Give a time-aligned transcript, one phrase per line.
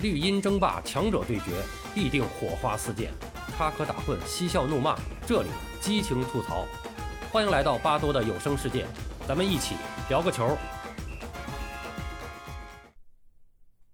[0.00, 1.50] 绿茵争霸，强者对决，
[1.92, 3.10] 必定火花四溅，
[3.56, 5.48] 插科打诨，嬉笑怒骂，这里
[5.80, 6.64] 激情吐槽。
[7.32, 8.86] 欢迎来到巴多的有声世界，
[9.26, 9.74] 咱们一起
[10.08, 10.56] 聊个球。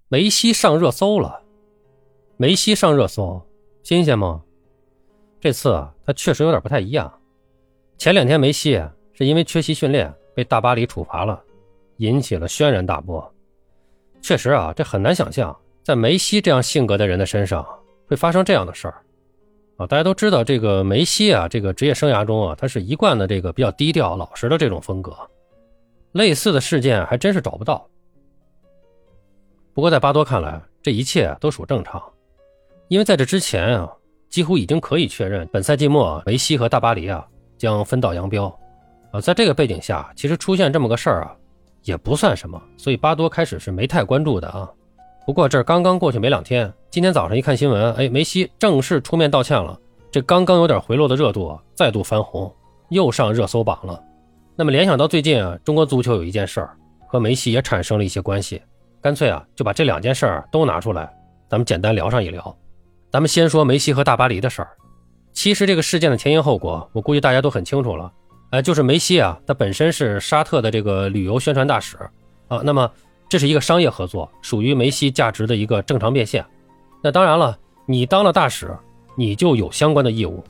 [0.09, 1.43] 梅西上热搜了，
[2.37, 3.41] 梅西上热搜，
[3.83, 4.43] 新鲜吗？
[5.41, 7.11] 这次啊，他确实有点不太一样。
[7.97, 8.73] 前两天梅西
[9.15, 11.43] 是因为缺席训练被大巴黎处罚了，
[11.97, 13.35] 引起了轩然大波。
[14.21, 15.59] 确实啊，这很难想象。
[15.85, 17.65] 在梅西这样性格的人的身上
[18.09, 18.95] 会发生这样的事儿
[19.77, 19.87] 啊！
[19.87, 25.15] 大家都知道，这个梅西啊，这个职业生涯中啊，他是一贯的这个比较低调老实的这种风格。
[26.13, 27.87] 类似的事件还真是找不到。
[29.75, 32.03] 不过在巴多看来，这一切都属正常，
[32.89, 33.93] 因为在这之前啊，
[34.31, 37.27] 几乎已经可以确认，本赛季末梅西和大巴黎啊
[37.59, 38.47] 将分道扬镳
[39.13, 39.21] 啊。
[39.21, 41.37] 在这个背景下，其实出现这么个事儿啊，
[41.83, 44.71] 也不算什么，所以巴多开始是没太关注的啊。
[45.27, 49.79] 不过这刚刚过去没两天，今天早上一看新闻，哎，梅西正式出面道歉了。
[50.11, 52.55] 这刚刚有点回落的热度啊，再度翻红，
[52.91, 53.99] 又上热搜榜了。
[54.55, 58.61] 那么联想到最近啊，中国足球有一件事儿和梅西也产生了一些关系，
[59.01, 61.11] 干脆啊就把这两件事儿都拿出来，
[61.49, 62.55] 咱们简单聊上一聊。
[63.11, 64.69] 咱们先说梅西和大巴黎的事儿。
[65.33, 68.13] 其实这个事件的前因后果，我估计大家都很清楚了。
[68.51, 71.97] 哎，就是梅西啊，他本身是沙特的这个旅游宣传大使
[72.49, 72.91] 啊，那么。
[73.35, 76.47] 这是一个商业合作，属于梅西价值的一个正常变现。
[77.03, 78.71] 那当然了，你当了大使，
[79.17, 80.45] 你就有相关的义务。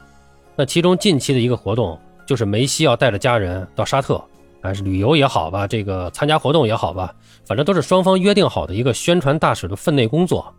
[0.54, 4.22] 那其中近期的一个活动，就是梅西要带着家人到沙特，
[4.62, 7.10] 还是旅游也好吧，这个参加活动也好吧，
[7.46, 10.54] 反正都是双方约定好的一个宣传大使的分内工作。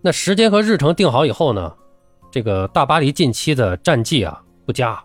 [0.00, 1.74] 那时间和日程定好以后呢，
[2.30, 4.96] 这个大巴黎近期的战绩啊不佳，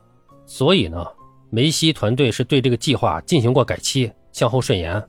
[0.45, 1.03] 所以呢，
[1.49, 5.03] 梅西团队是对这个计划进行过改期，向后顺延。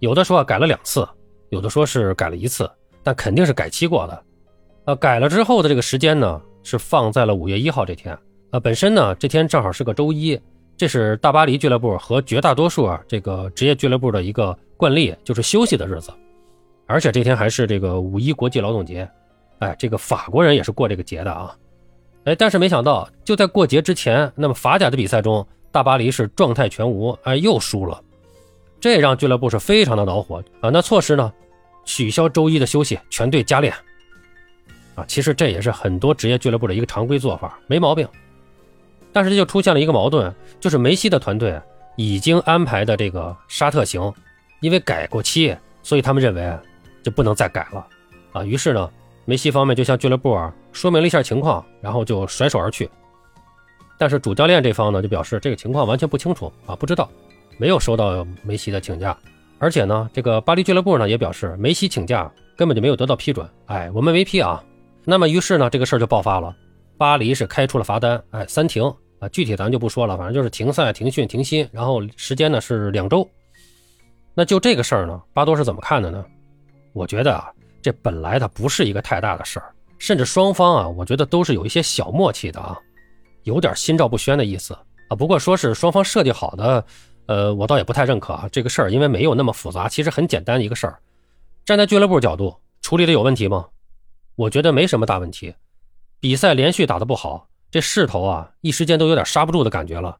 [0.00, 1.06] 有的说改了两次，
[1.50, 2.70] 有的说是改了一次，
[3.02, 4.22] 但肯定是改期过的。
[4.86, 8.16] 呃，改了之后的这个时间呢，是放在了五月一号这天。
[8.50, 10.38] 呃，本身呢，这天正好是个周一，
[10.76, 16.12] 这是大巴黎俱乐部和绝大多数啊这个职业俱乐部的一个惯例，就是休息的日子。
[16.86, 19.08] 而且这天还是这个五一国际劳动节，
[19.60, 21.56] 哎，这个法国人也是过这个节的啊。
[22.24, 27.98] 哎，但是没想到就在过节之前，那么法甲的比赛中，大巴黎是状态全无，哎，又输了。
[28.84, 30.68] 这让俱乐部是非常的恼火啊！
[30.68, 31.32] 那措施呢？
[31.86, 33.72] 取消周一的休息，全队加练。
[34.94, 38.06] 啊，其实这也是很多职业俱乐部的一个常规做法，没毛病。
[39.10, 40.30] 但是这就出现了一个矛盾，
[40.60, 41.58] 就是梅西的团队
[41.96, 44.12] 已经安排的这个沙特行，
[44.60, 46.54] 因为改过期，所以他们认为
[47.02, 47.86] 就不能再改了。
[48.34, 48.90] 啊，于是呢，
[49.24, 52.90] 梅西方面就向俱乐部啊说明了一下情况，然后就甩手而去。
[53.96, 57.08] 但是主教练这方呢，就表示这个情况完全不清楚啊，不知道。
[57.56, 59.16] 没有收到梅西的请假，
[59.58, 63.48] 而且呢，这个巴黎俱乐部呢也表示梅西请假根本就没有得到批准。
[63.66, 64.62] 哎，我们没批啊。
[65.04, 66.54] 那么于是呢，这个事儿就爆发了。
[66.96, 68.82] 巴黎是开出了罚单，哎，三停
[69.18, 73.28] 啊，具体咱就不说了，反正就是停赛、停训、停薪，然后时间呢是两周。
[74.34, 76.24] 那就这个事儿呢，巴多是怎么看的呢？
[76.92, 77.50] 我觉得啊，
[77.82, 82.78] 这本来它不是一个太大的事儿，甚至双方啊，我觉得都是有一些小默契的啊，
[83.42, 84.74] 有点心照不宣的意思
[85.08, 85.16] 啊。
[85.16, 86.84] 不过说是双方设计好的。
[87.26, 91.00] 呃，我倒也不太认可啊，这个事儿因为没有那么复杂，其实很简单一个事儿。
[91.64, 93.68] 站在俱乐部角度，处理的有问题吗？
[94.36, 95.54] 我觉得没什么大问题。
[96.20, 100.18] 比赛连续打得不好，这势头啊，一时间都有点刹不住的感觉了。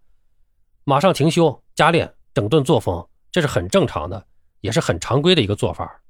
[0.84, 4.24] 马上停休加练，整顿作风，这是很正常的，
[4.60, 6.00] 也是很常规的一个做法。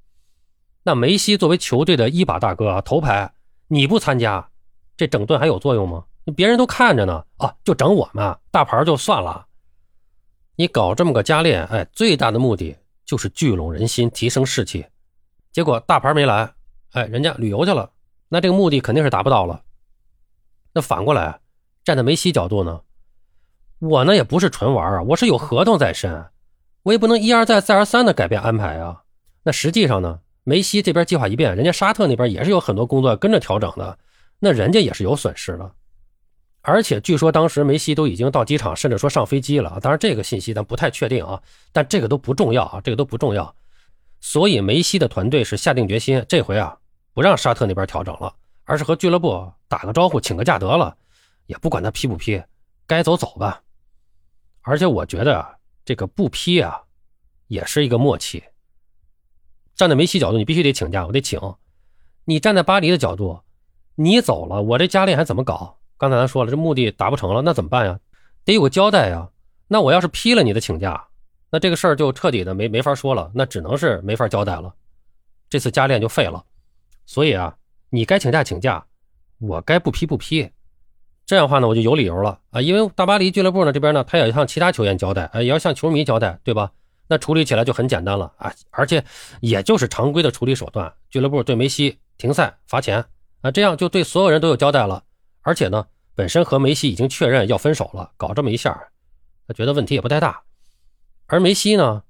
[0.83, 3.33] 那梅西作为球队的一把大哥啊，头牌，
[3.67, 4.49] 你不参加，
[4.95, 6.05] 这整顿还有作用吗？
[6.35, 9.45] 别人都看着呢啊，就整我们大牌就算了。
[10.57, 14.85] 你搞这么个加练，哎，最大的目的就是聚拢人心，提升士气。
[15.51, 16.53] 结果大牌没来，
[16.91, 17.91] 哎，人家旅游去了，
[18.29, 19.63] 那这个目的肯定是达不到了。
[20.73, 21.39] 那反过来，
[21.83, 22.81] 站在梅西角度呢，
[23.79, 26.25] 我呢也不是纯玩啊，我是有合同在身，
[26.83, 29.03] 我也不能一而再再而三的改变安排啊。
[29.43, 33.97] 那实际上呢，梅西这边计划一变，人家沙特那边也是有很多工作跟着调整的，
[34.39, 35.71] 那人家也是有损失的。
[36.67, 39.79] 而且据说当时梅西都已经到机场，甚至说上飞机了。
[39.81, 41.39] 当然这个信息咱不太确定啊，
[41.71, 43.55] 但这个都不重要啊，这个都不重要。
[44.19, 46.75] 所以梅西的团队是下定决心，这回啊
[47.13, 48.33] 不让沙特那边调整了，
[48.63, 50.97] 而是和俱乐部打个招呼，请个假得了，
[51.45, 52.41] 也不管他批不批，
[52.87, 53.61] 该走走吧。
[54.63, 55.53] 而且我觉得啊
[55.85, 56.81] 这个不批啊，
[57.47, 58.43] 也是一个默契。
[59.75, 61.39] 站在梅西角度，你必须得请假，我得请。
[62.23, 63.41] 你站在巴黎的角度，
[63.93, 65.77] 你走了，我这家里还怎么搞？
[65.97, 67.99] 刚才咱说了，这目的达不成了，那怎么办呀？
[68.43, 69.29] 得有个交代呀。
[69.67, 71.07] 那我要是批了你的请假，
[71.49, 74.73] 那这个事儿就彻底的没没法说了，那只能是没法交代了。
[75.49, 76.43] 这次加练就废了。
[77.05, 77.55] 所以啊，
[77.89, 78.85] 你该请假请假，
[79.39, 80.51] 我该不批不批。
[81.25, 86.71] 这样的话呢，我就有理由了啊，因为大巴黎俱乐部呢这边呢，他也要向其他球员交代，啊，也要向球迷交代，对吧？
[87.07, 89.03] 那处理起来就很简单了啊，而且
[89.39, 93.05] 也就是常规的处理手段，俱乐部对梅西停赛罚钱
[93.41, 95.03] 啊，这样就对所有人都有交代了。
[95.45, 98.89] 而且呢，本身和梅西已经确认要分手了，搞这么一下，
[99.47, 100.41] 他觉得问题也不太大。
[101.27, 102.01] 而梅西呢，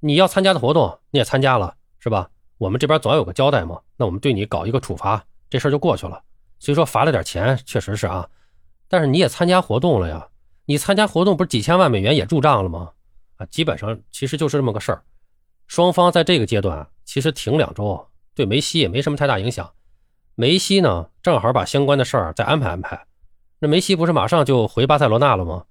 [0.00, 2.28] 你要参加的活动你也参加了，是吧？
[2.58, 6.22] 我们这边总要有个交代嘛，那我们对你搞一个处罚，这事儿就过去了。
[6.58, 8.28] 虽说罚了点钱，确实是啊，
[8.88, 10.28] 但是你也参加活动了呀，
[10.66, 12.90] 你参加活动不是几千万美元也入账了吗？
[13.36, 15.02] 啊，基本上其实就是这么个事儿。
[15.66, 19.72] 双方在这个阶段其实停两周，对梅西也没什么太大影响。
[20.34, 23.06] 梅西呢，正好把相关的事儿再安排安排。
[23.58, 25.64] 那梅西不是马上就回巴塞罗那了吗？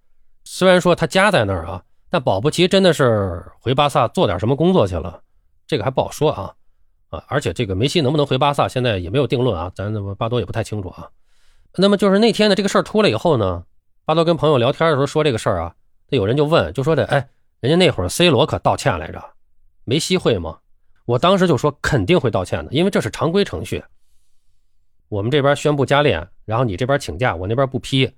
[0.44, 5.22] 虽然说他家在那儿啊，但保不齐真的是回巴萨做点什么工作去了，
[5.68, 6.54] 这个还不好说啊。
[7.10, 11.10] 啊，而且这个梅西能不能回巴萨，现在也没有定论啊，咱巴多也不太清楚啊。
[11.75, 13.63] 那么就是那天的这个事儿出来以后呢，
[14.06, 15.75] 巴多跟朋友聊天的时候说这个事儿啊，
[16.10, 17.28] 那有人就问，就说的，哎，
[17.60, 19.22] 人家那会儿 C 罗可道歉来着，
[19.84, 20.60] 梅西会吗？
[21.06, 23.84] 我当时就说肯定会道歉的，因为这是常规程序。
[25.12, 28.10] 我们这边宣布加练，然后你这边请假，我那边不批，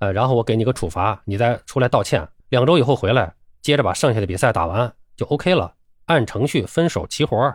[0.00, 3.32] 呃，然后我给你个处罚，你再出来道歉，两周以后回来，
[3.62, 5.72] 接着把剩下的比赛打完就 OK 了，
[6.06, 7.54] 按程序分手齐活。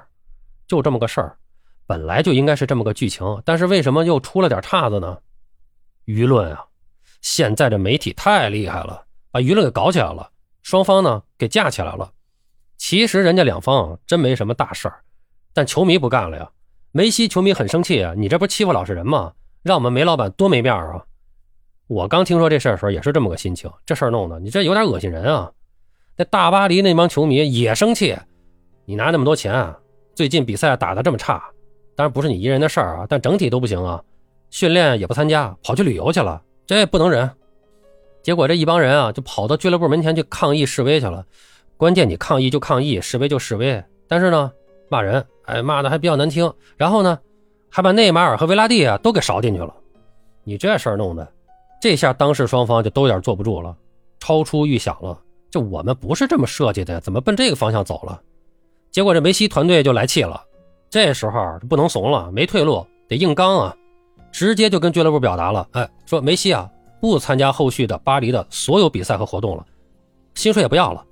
[0.66, 1.38] 就这么个事儿，
[1.86, 5.18] 本来就应该是这么个剧情，但是为什么又出了点岔子呢？
[6.06, 6.66] 舆论啊，
[7.20, 10.32] 现在这媒体太厉害了，把舆论给搞起来了，
[10.64, 12.14] 双方呢给架起来了。
[12.78, 15.02] 其实人家两方真没什么大事儿，
[15.52, 16.50] 但球迷不干了呀。
[16.92, 19.34] 梅西球迷很生气啊，你这不欺负老实人吗？
[19.62, 21.06] 让我们梅老板多没面啊！
[21.86, 25.52] 我刚听说这事儿的时候也是这么个心情，这事儿弄的你这有点恶心人啊。
[26.18, 28.18] 那大巴黎那帮球迷也生气，
[28.86, 29.78] 你拿那么多钱啊。
[30.16, 31.44] 最近比赛打得这么差，
[31.96, 34.04] 当然不是你一人的事儿啊，但整体都不行啊。
[34.50, 37.30] 训练也不参加，跑去旅游去了，这不能忍。
[38.24, 41.24] 结果这一帮人啊，就跑到俱乐部门前去抗议示威去了。
[41.78, 44.52] 关键你抗议就抗议，示威就示威，但是呢，
[44.90, 46.52] 骂人，哎，骂的还比较难听。
[46.78, 47.20] 然后呢，
[47.70, 49.74] 还把内马尔和维拉蒂啊都给勺进去了。
[50.44, 51.28] 你这事儿弄的，
[51.82, 53.76] 这下当事双方就都有点坐不住了，
[54.20, 55.20] 超出预想了。
[55.52, 58.22] 就我们不是这么设计的，怎么奔这个方向走了？
[58.92, 60.42] 结果这梅西团队就来气了，
[60.90, 63.76] 这时候不能怂了，没退路，得硬刚啊！
[64.32, 66.70] 直接就跟俱乐部表达了，哎，说梅西啊
[67.02, 69.66] 不参加后续的巴黎的所有比赛和活动了，
[70.36, 71.04] 薪水也不要了，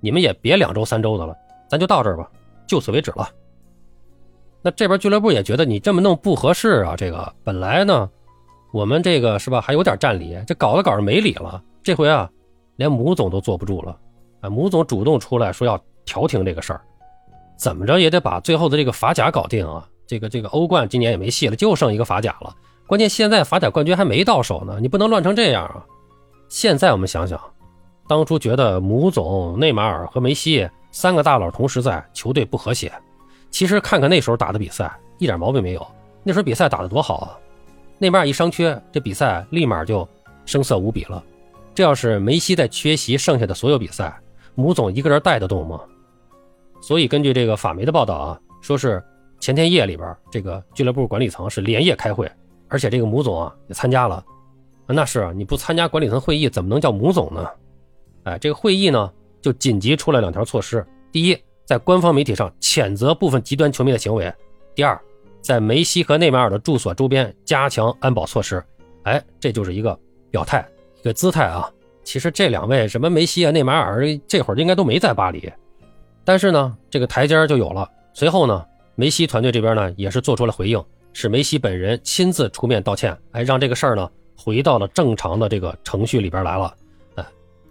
[0.00, 1.36] 你们也别两周三周的了，
[1.68, 2.28] 咱就到这儿吧，
[2.66, 3.28] 就此为止了。
[4.64, 8.08] 那这边俱乐部也觉得你这么弄不合适啊，这个本来呢，
[8.72, 12.30] 我们这个是吧还有点占理，这搞着搞着没理了，这回啊
[12.76, 13.94] 连母总都坐不住了，
[14.40, 16.80] 啊，母总主动出来说要调停这个事儿。
[17.56, 19.86] 怎么着也得把最后的这个法甲搞定啊！
[20.06, 22.52] 这个这个欧冠今年也没戏了，就剩一个法甲了。
[22.86, 25.84] 关键现在法甲冠军还没到手呢，你不能乱成这样啊！
[26.48, 27.38] 现在我们想想，
[28.08, 32.90] 当初觉得母总、内马尔和梅西三个大佬同时在，球队不和谐。
[33.54, 35.86] 其实看看那时候打的比赛，一点毛病没有。
[36.24, 37.38] 那时候比赛打得多好啊！
[37.98, 40.06] 内马尔一伤缺，这比赛立马就
[40.44, 41.22] 生涩无比了。
[41.72, 44.20] 这要是梅西在缺席剩下的所有比赛，
[44.56, 45.80] 姆总一个人带得动吗？
[46.82, 49.00] 所以根据这个法媒的报道啊，说是
[49.38, 52.28] 前天夜里边，这个俱乐部管理层是连夜开会，
[52.66, 54.24] 而且这个母总啊也参加了。
[54.88, 57.48] 那是，你不参加管理层会议，怎么能叫母总呢？
[58.24, 64.30] 哎，这个会议呢就紧急出了两条措施：第一，在官方媒体上谴责部分极端球迷的行为；
[64.74, 65.00] 第二，
[65.40, 68.62] 在梅西和内马尔的住所周边加强安保措施。
[69.04, 69.98] 哎，这就是一个
[70.30, 70.66] 表态，
[71.00, 71.70] 一个姿态啊。
[72.02, 75.50] 其实这两位什么梅西啊、内马尔，这会儿应该都没在巴黎。
[76.24, 77.90] 但是呢，这个台阶就有了。
[78.12, 86.74] 随后呢，梅西团队这边呢也是做出了回应，是梅西本人亲自出面道歉，哎，让这个事儿呢回到了正常的这个程序里边来了。
[87.16, 87.24] 哎，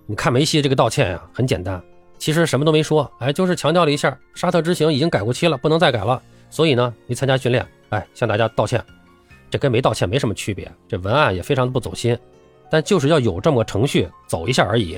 [0.05, 1.81] 你看梅西这个道歉呀，很简单，
[2.24, 8.82] 其实什么都没说，哎，就是强调了一下沙特之行已经改过期了，不能再改了，所以呢没参加训练，哎，向大家道歉。
[9.51, 12.18] 这跟没道歉没什么区别，这文案也非常的不走心，
[12.72, 14.98] 但就是要有这么个程序走一下而已。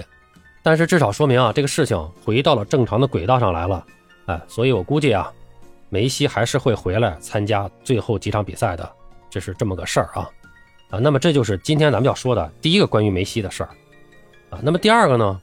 [0.61, 3.83] 但是至少说明啊，这个事情回到了正常的轨道上来了，
[4.27, 5.33] 哎，所以我估计啊，
[5.89, 8.87] 梅西还是会回来参加最后几场比赛的，
[9.31, 10.29] 这是这么个事儿啊，
[10.91, 13.69] 啊，那么这就是今天咱们要说的第一个关于梅西的事儿，
[14.51, 15.41] 啊，那么第二个呢，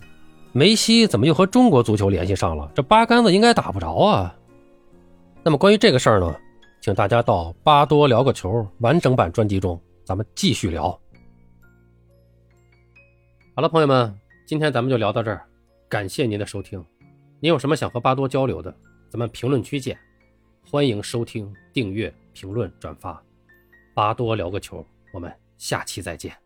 [0.52, 2.70] 梅西怎么又和中国足球联系上了？
[2.74, 4.36] 这八竿子应该打不着啊。
[5.42, 6.36] 那么关于这个事儿呢，
[6.82, 10.90] 请大家到巴多聊个球完整版专辑中，咱们继续聊。
[13.54, 14.14] 好了，朋友们。
[14.44, 15.46] 今天咱们就聊到这儿，
[15.88, 16.84] 感谢您的收听。
[17.40, 18.74] 您有什么想和巴多交流的，
[19.08, 19.98] 咱们评论区见。
[20.70, 23.22] 欢迎收听、订阅、评论、转发，
[23.94, 26.36] 巴多聊个球，我们下期再见。